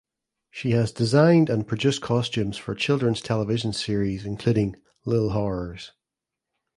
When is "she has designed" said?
0.49-1.47